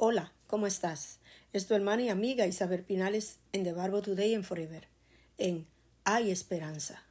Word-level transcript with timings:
Hola, 0.00 0.32
¿cómo 0.46 0.68
estás? 0.68 1.18
Es 1.52 1.66
tu 1.66 1.74
hermana 1.74 2.02
y 2.02 2.08
amiga 2.08 2.46
Isabel 2.46 2.84
Pinales 2.84 3.40
en 3.52 3.64
The 3.64 3.72
Barbo 3.72 4.00
Today 4.00 4.32
and 4.32 4.44
Forever, 4.44 4.86
en 5.38 5.66
Hay 6.04 6.30
Esperanza. 6.30 7.02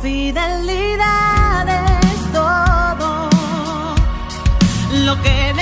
Fidelidad 0.00 1.68
es 1.68 2.32
todo 2.32 3.28
lo 5.04 5.22
que 5.22 5.52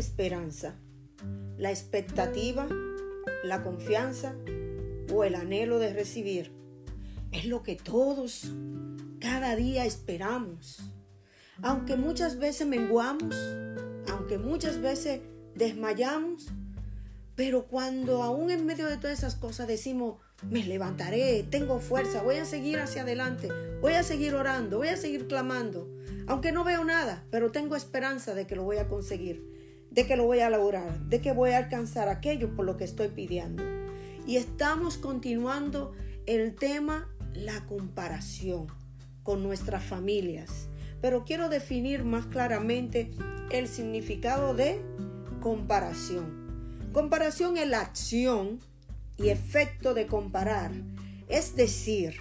Esperanza, 0.00 0.76
la 1.58 1.70
expectativa, 1.70 2.66
la 3.44 3.62
confianza 3.62 4.34
o 5.12 5.24
el 5.24 5.34
anhelo 5.34 5.78
de 5.78 5.92
recibir 5.92 6.52
es 7.32 7.44
lo 7.44 7.62
que 7.62 7.76
todos 7.76 8.50
cada 9.20 9.56
día 9.56 9.84
esperamos. 9.84 10.80
Aunque 11.60 11.96
muchas 11.96 12.38
veces 12.38 12.66
menguamos, 12.66 13.36
aunque 14.10 14.38
muchas 14.38 14.80
veces 14.80 15.20
desmayamos, 15.54 16.48
pero 17.34 17.66
cuando 17.66 18.22
aún 18.22 18.50
en 18.50 18.64
medio 18.64 18.86
de 18.86 18.96
todas 18.96 19.18
esas 19.18 19.34
cosas 19.34 19.68
decimos, 19.68 20.16
me 20.48 20.64
levantaré, 20.64 21.42
tengo 21.50 21.78
fuerza, 21.78 22.22
voy 22.22 22.36
a 22.36 22.46
seguir 22.46 22.78
hacia 22.78 23.02
adelante, 23.02 23.50
voy 23.82 23.92
a 23.92 24.02
seguir 24.02 24.34
orando, 24.34 24.78
voy 24.78 24.88
a 24.88 24.96
seguir 24.96 25.28
clamando, 25.28 25.90
aunque 26.26 26.52
no 26.52 26.64
veo 26.64 26.84
nada, 26.86 27.26
pero 27.30 27.52
tengo 27.52 27.76
esperanza 27.76 28.32
de 28.32 28.46
que 28.46 28.56
lo 28.56 28.62
voy 28.62 28.78
a 28.78 28.88
conseguir, 28.88 29.49
de 29.90 30.06
que 30.06 30.16
lo 30.16 30.24
voy 30.24 30.40
a 30.40 30.50
lograr, 30.50 31.00
de 31.00 31.20
que 31.20 31.32
voy 31.32 31.50
a 31.50 31.58
alcanzar 31.58 32.08
aquello 32.08 32.54
por 32.54 32.64
lo 32.64 32.76
que 32.76 32.84
estoy 32.84 33.08
pidiendo. 33.08 33.62
Y 34.26 34.36
estamos 34.36 34.96
continuando 34.96 35.92
el 36.26 36.54
tema 36.54 37.08
la 37.34 37.66
comparación 37.66 38.66
con 39.22 39.42
nuestras 39.42 39.84
familias. 39.84 40.68
Pero 41.00 41.24
quiero 41.24 41.48
definir 41.48 42.04
más 42.04 42.26
claramente 42.26 43.10
el 43.50 43.68
significado 43.68 44.54
de 44.54 44.82
comparación. 45.40 46.90
Comparación 46.92 47.56
es 47.56 47.68
la 47.68 47.80
acción 47.80 48.60
y 49.16 49.28
efecto 49.28 49.94
de 49.94 50.06
comparar, 50.06 50.72
es 51.28 51.56
decir, 51.56 52.16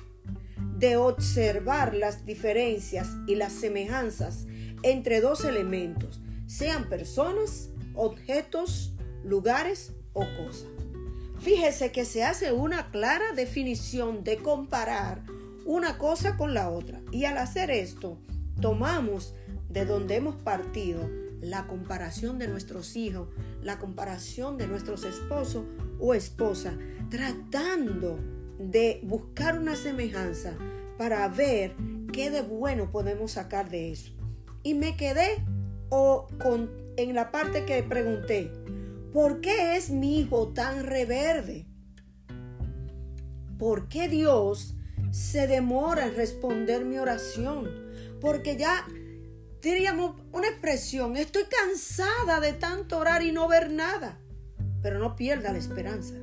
de 0.78 0.98
observar 0.98 1.94
las 1.96 2.26
diferencias 2.26 3.10
y 3.28 3.36
las 3.36 3.54
semejanzas 3.54 4.48
entre 4.84 5.22
dos 5.22 5.44
elementos, 5.44 6.22
sean 6.50 6.90
personas, 6.90 7.70
objetos, 7.94 8.96
lugares 9.24 9.94
o 10.14 10.22
cosas. 10.22 10.66
Fíjese 11.40 11.92
que 11.92 12.06
se 12.06 12.24
hace 12.24 12.52
una 12.52 12.90
clara 12.90 13.34
definición 13.36 14.24
de 14.24 14.38
comparar 14.38 15.24
una 15.66 16.00
cosa 16.00 16.38
con 16.38 16.56
la 16.56 16.72
otra. 16.72 17.02
Y 17.12 17.26
al 17.26 17.38
hacer 17.38 17.70
esto, 17.70 18.18
tomamos 18.60 19.36
de 19.70 19.86
donde 19.86 20.16
hemos 20.16 20.36
partido 20.38 21.08
la 21.40 21.68
comparación 21.68 22.40
de 22.40 22.48
nuestros 22.48 22.96
hijos, 22.96 23.30
la 23.62 23.78
comparación 23.78 24.58
de 24.58 24.68
nuestros 24.68 25.04
esposos 25.04 25.66
o 26.00 26.16
esposa, 26.16 26.74
tratando 27.12 28.20
de 28.58 29.02
buscar 29.04 29.60
una 29.60 29.76
semejanza 29.76 30.58
para 30.98 31.28
ver 31.28 31.76
qué 32.12 32.32
de 32.32 32.42
bueno 32.42 32.92
podemos 32.92 33.34
sacar 33.34 33.70
de 33.70 33.92
eso. 33.92 34.12
Y 34.64 34.74
me 34.74 34.98
quedé 34.98 35.46
o 35.90 36.28
en 36.98 37.16
la 37.16 37.32
parte 37.32 37.66
que 37.66 37.84
pregunté, 37.84 38.52
¿por 39.14 39.42
qué 39.42 39.76
es 39.76 39.90
mi 39.90 40.20
hijo 40.20 40.50
tan 40.50 40.84
reverde? 40.84 41.66
¿Por 43.58 43.90
qué 43.90 44.08
Dios 44.08 44.76
se 45.12 45.48
demora 45.48 46.06
en 46.06 46.16
responder 46.16 46.86
mi 46.86 46.98
oración? 46.98 47.70
Porque 48.22 48.56
ya 48.56 48.86
diríamos 49.62 50.16
una 50.32 50.48
expresión, 50.48 51.18
estoy 51.18 51.44
cansada 51.44 52.40
de 52.40 52.54
tanto 52.54 52.98
orar 52.98 53.24
y 53.24 53.32
no 53.32 53.48
ver 53.48 53.72
nada. 53.72 54.20
Pero 54.82 55.00
no 55.00 55.16
pierda 55.16 55.52
la 55.52 55.58
esperanza. 55.58 56.16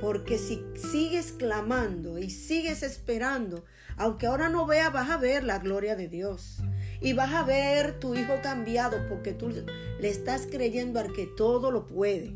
Porque 0.00 0.38
si 0.38 0.64
sigues 0.76 1.32
clamando 1.32 2.18
y 2.18 2.30
sigues 2.30 2.84
esperando, 2.84 3.64
aunque 3.96 4.26
ahora 4.26 4.48
no 4.48 4.66
veas, 4.66 4.92
vas 4.92 5.10
a 5.10 5.16
ver 5.16 5.42
la 5.42 5.58
gloria 5.58 5.96
de 5.96 6.06
Dios. 6.06 6.58
Y 7.00 7.12
vas 7.12 7.32
a 7.32 7.44
ver 7.44 8.00
tu 8.00 8.14
hijo 8.14 8.34
cambiado 8.42 9.08
porque 9.08 9.32
tú 9.32 9.48
le 9.48 10.08
estás 10.08 10.46
creyendo 10.50 10.98
al 10.98 11.12
que 11.12 11.26
todo 11.26 11.70
lo 11.70 11.86
puede. 11.86 12.34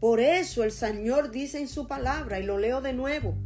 Por 0.00 0.20
eso 0.20 0.64
el 0.64 0.72
Señor 0.72 1.30
dice 1.30 1.60
en 1.60 1.68
su 1.68 1.86
palabra, 1.86 2.40
y 2.40 2.44
lo 2.44 2.56
leo 2.56 2.80
de 2.80 2.94
nuevo, 2.94 3.36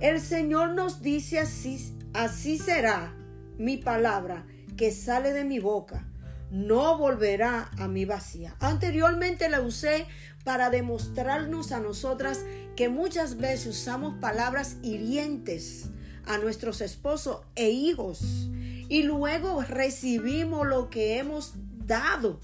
el 0.00 0.20
Señor 0.20 0.70
nos 0.70 1.02
dice 1.02 1.40
así, 1.40 1.96
así 2.12 2.58
será 2.58 3.16
mi 3.58 3.76
palabra 3.76 4.46
que 4.76 4.92
sale 4.92 5.32
de 5.32 5.44
mi 5.44 5.58
boca. 5.58 6.08
No 6.50 6.98
volverá 6.98 7.70
a 7.78 7.88
mi 7.88 8.04
vacía. 8.04 8.54
Anteriormente 8.60 9.48
la 9.48 9.62
usé 9.62 10.06
para 10.44 10.70
demostrarnos 10.70 11.72
a 11.72 11.80
nosotras 11.80 12.44
que 12.76 12.88
muchas 12.88 13.38
veces 13.38 13.66
usamos 13.66 14.18
palabras 14.20 14.76
hirientes 14.82 15.88
a 16.26 16.38
nuestros 16.38 16.80
esposos 16.80 17.40
e 17.54 17.70
hijos 17.70 18.50
y 18.92 19.04
luego 19.04 19.62
recibimos 19.62 20.66
lo 20.66 20.90
que 20.90 21.16
hemos 21.16 21.54
dado 21.86 22.40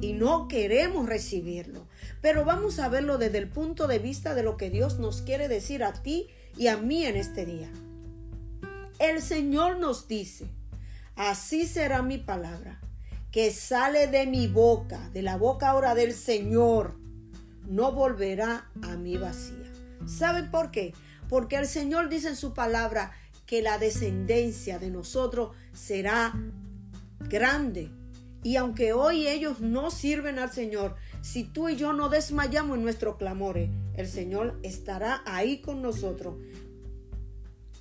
y 0.00 0.14
no 0.14 0.48
queremos 0.48 1.06
recibirlo. 1.06 1.86
Pero 2.22 2.46
vamos 2.46 2.78
a 2.78 2.88
verlo 2.88 3.18
desde 3.18 3.36
el 3.36 3.50
punto 3.50 3.86
de 3.86 3.98
vista 3.98 4.34
de 4.34 4.42
lo 4.42 4.56
que 4.56 4.70
Dios 4.70 4.98
nos 4.98 5.20
quiere 5.20 5.46
decir 5.46 5.84
a 5.84 5.92
ti 5.92 6.28
y 6.56 6.68
a 6.68 6.78
mí 6.78 7.04
en 7.04 7.16
este 7.16 7.44
día. 7.44 7.70
El 8.98 9.20
Señor 9.20 9.78
nos 9.78 10.08
dice, 10.08 10.46
así 11.16 11.66
será 11.66 12.00
mi 12.00 12.16
palabra, 12.16 12.80
que 13.30 13.50
sale 13.50 14.06
de 14.06 14.26
mi 14.26 14.46
boca, 14.46 15.10
de 15.12 15.20
la 15.20 15.36
boca 15.36 15.68
ahora 15.68 15.94
del 15.94 16.14
Señor, 16.14 16.94
no 17.66 17.92
volverá 17.92 18.70
a 18.80 18.96
mí 18.96 19.18
vacía. 19.18 19.70
¿Saben 20.06 20.50
por 20.50 20.70
qué? 20.70 20.94
Porque 21.28 21.56
el 21.56 21.66
Señor 21.66 22.08
dice 22.08 22.28
en 22.28 22.36
su 22.36 22.54
palabra 22.54 23.12
que 23.46 23.62
la 23.62 23.78
descendencia 23.78 24.78
de 24.78 24.90
nosotros 24.90 25.50
será 25.72 26.34
grande. 27.28 27.90
Y 28.42 28.56
aunque 28.56 28.92
hoy 28.92 29.26
ellos 29.26 29.60
no 29.60 29.90
sirven 29.90 30.38
al 30.38 30.52
Señor, 30.52 30.96
si 31.22 31.44
tú 31.44 31.70
y 31.70 31.76
yo 31.76 31.94
no 31.94 32.10
desmayamos 32.10 32.76
en 32.76 32.82
nuestros 32.82 33.16
clamores, 33.16 33.70
el 33.94 34.06
Señor 34.06 34.58
estará 34.62 35.22
ahí 35.24 35.62
con 35.62 35.80
nosotros, 35.80 36.36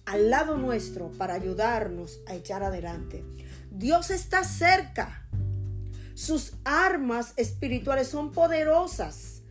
al 0.05 0.29
lado 0.29 0.57
nuestro, 0.57 1.11
para 1.11 1.33
ayudarnos 1.33 2.21
a 2.27 2.35
echar 2.35 2.63
adelante. 2.63 3.25
Dios 3.71 4.09
está 4.09 4.43
cerca. 4.43 5.27
Sus 6.13 6.53
armas 6.63 7.33
espirituales 7.35 8.07
son 8.07 8.31
poderosas. 8.31 9.41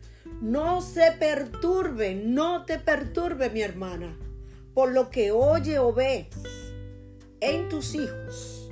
No 0.41 0.81
se 0.81 1.11
perturbe, 1.11 2.15
no 2.15 2.65
te 2.65 2.79
perturbe 2.79 3.49
mi 3.49 3.61
hermana, 3.61 4.17
por 4.73 4.91
lo 4.91 5.09
que 5.09 5.31
oye 5.31 5.79
o 5.79 5.93
ves 5.93 6.27
en 7.39 7.69
tus 7.69 7.95
hijos. 7.95 8.69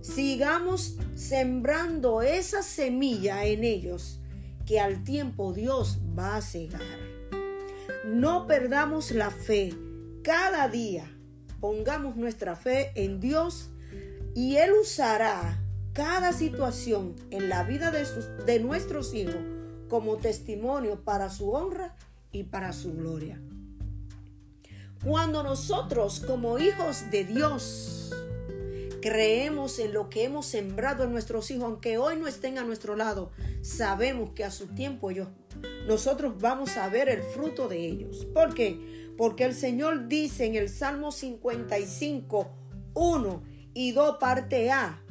Sigamos 0.00 0.96
sembrando 1.14 2.22
esa 2.22 2.62
semilla 2.62 3.44
en 3.44 3.64
ellos 3.64 4.20
que 4.66 4.80
al 4.80 5.04
tiempo 5.04 5.52
Dios 5.52 5.98
va 6.18 6.36
a 6.36 6.42
cegar. 6.42 6.80
No 8.04 8.46
perdamos 8.46 9.10
la 9.12 9.30
fe. 9.30 9.74
Cada 10.22 10.68
día 10.68 11.10
pongamos 11.60 12.16
nuestra 12.16 12.54
fe 12.56 12.92
en 12.94 13.20
Dios 13.20 13.70
Y 14.34 14.56
Él 14.56 14.72
usará 14.80 15.58
cada 15.92 16.32
situación 16.32 17.16
en 17.30 17.48
la 17.48 17.64
vida 17.64 17.90
de 17.90 18.60
nuestros 18.60 19.12
hijos 19.12 19.36
como 19.88 20.16
testimonio 20.16 21.04
para 21.04 21.28
su 21.28 21.50
honra 21.52 21.96
y 22.30 22.44
para 22.44 22.72
su 22.72 22.94
gloria. 22.94 23.38
Cuando 25.04 25.42
nosotros 25.42 26.20
como 26.20 26.58
hijos 26.58 27.10
de 27.10 27.24
Dios 27.24 28.10
creemos 29.00 29.78
en 29.78 29.92
lo 29.92 30.08
que 30.08 30.24
hemos 30.24 30.46
sembrado 30.46 31.04
en 31.04 31.12
nuestros 31.12 31.50
hijos, 31.50 31.64
aunque 31.64 31.98
hoy 31.98 32.16
no 32.16 32.28
estén 32.28 32.56
a 32.58 32.64
nuestro 32.64 32.94
lado, 32.94 33.32
sabemos 33.62 34.30
que 34.30 34.44
a 34.44 34.50
su 34.50 34.68
tiempo 34.68 35.10
ellos, 35.10 35.28
nosotros 35.88 36.34
vamos 36.38 36.76
a 36.76 36.88
ver 36.88 37.08
el 37.08 37.22
fruto 37.22 37.68
de 37.68 37.84
ellos. 37.84 38.26
¿Por 38.26 38.54
qué? 38.54 39.12
Porque 39.18 39.44
el 39.44 39.54
Señor 39.54 40.08
dice 40.08 40.46
en 40.46 40.54
el 40.54 40.68
Salmo 40.68 41.10
55, 41.10 42.52
1 42.94 43.42
y 43.74 43.92
2 43.92 44.16
parte 44.20 44.70
A, 44.70 45.02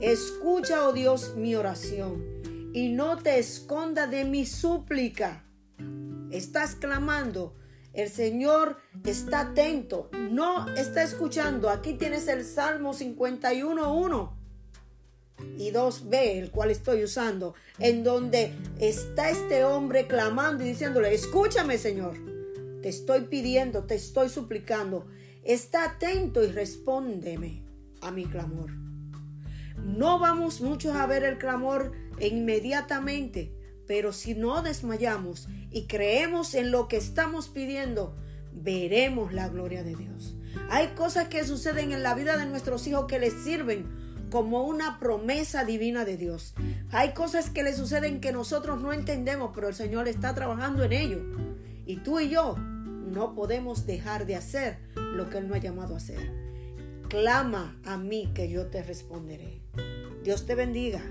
escucha, 0.00 0.88
oh 0.88 0.92
Dios, 0.92 1.34
mi 1.36 1.54
oración 1.56 2.36
y 2.76 2.90
no 2.90 3.16
te 3.16 3.38
esconda 3.38 4.06
de 4.06 4.26
mi 4.26 4.44
súplica. 4.44 5.46
Estás 6.30 6.74
clamando. 6.74 7.54
El 7.96 8.10
Señor 8.10 8.76
está 9.04 9.40
atento, 9.40 10.10
no 10.12 10.68
está 10.74 11.02
escuchando. 11.02 11.70
Aquí 11.70 11.94
tienes 11.94 12.28
el 12.28 12.44
Salmo 12.44 12.92
51.1 12.92 14.30
y 15.56 15.70
2b, 15.70 16.14
el 16.36 16.50
cual 16.50 16.70
estoy 16.70 17.02
usando, 17.04 17.54
en 17.78 18.04
donde 18.04 18.52
está 18.78 19.30
este 19.30 19.64
hombre 19.64 20.06
clamando 20.06 20.62
y 20.62 20.68
diciéndole, 20.68 21.14
escúchame 21.14 21.78
Señor, 21.78 22.18
te 22.82 22.90
estoy 22.90 23.22
pidiendo, 23.22 23.84
te 23.84 23.94
estoy 23.94 24.28
suplicando, 24.28 25.06
está 25.42 25.84
atento 25.84 26.44
y 26.44 26.48
respóndeme 26.48 27.62
a 28.02 28.10
mi 28.10 28.26
clamor. 28.26 28.72
No 29.82 30.18
vamos 30.18 30.60
muchos 30.60 30.94
a 30.96 31.06
ver 31.06 31.24
el 31.24 31.38
clamor 31.38 31.92
inmediatamente, 32.20 33.54
pero 33.86 34.12
si 34.12 34.34
no 34.34 34.62
desmayamos 34.62 35.48
y 35.70 35.86
creemos 35.86 36.54
en 36.54 36.70
lo 36.70 36.88
que 36.88 36.96
estamos 36.96 37.48
pidiendo, 37.48 38.16
veremos 38.52 39.32
la 39.32 39.48
gloria 39.48 39.84
de 39.84 39.94
Dios. 39.94 40.34
Hay 40.70 40.88
cosas 40.88 41.28
que 41.28 41.44
suceden 41.44 41.92
en 41.92 42.02
la 42.02 42.14
vida 42.14 42.36
de 42.36 42.46
nuestros 42.46 42.86
hijos 42.86 43.06
que 43.06 43.18
les 43.18 43.34
sirven 43.44 43.86
como 44.30 44.64
una 44.64 44.98
promesa 44.98 45.64
divina 45.64 46.04
de 46.04 46.16
Dios. 46.16 46.54
Hay 46.90 47.12
cosas 47.12 47.50
que 47.50 47.62
les 47.62 47.76
suceden 47.76 48.20
que 48.20 48.32
nosotros 48.32 48.80
no 48.80 48.92
entendemos, 48.92 49.52
pero 49.54 49.68
el 49.68 49.74
Señor 49.74 50.08
está 50.08 50.34
trabajando 50.34 50.82
en 50.82 50.92
ello. 50.92 51.20
Y 51.84 51.98
tú 51.98 52.18
y 52.18 52.28
yo 52.28 52.56
no 52.56 53.34
podemos 53.34 53.86
dejar 53.86 54.26
de 54.26 54.36
hacer 54.36 54.78
lo 54.96 55.30
que 55.30 55.38
Él 55.38 55.48
nos 55.48 55.56
ha 55.56 55.60
llamado 55.60 55.94
a 55.94 55.98
hacer. 55.98 56.32
Clama 57.08 57.78
a 57.84 57.96
mí 57.96 58.32
que 58.34 58.50
yo 58.50 58.66
te 58.66 58.82
responderé. 58.82 59.62
Dios 60.24 60.44
te 60.44 60.56
bendiga. 60.56 61.02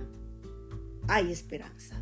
Hay 1.08 1.32
esperanza. 1.32 1.96